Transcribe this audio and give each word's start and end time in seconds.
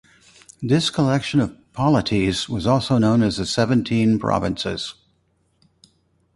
This 0.63 0.89
collection 0.89 1.39
of 1.39 1.55
polities 1.73 2.49
was 2.49 2.65
also 2.65 2.97
known 2.97 3.21
as 3.21 3.37
the 3.37 3.45
Seventeen 3.45 4.17
Provinces. 4.17 4.95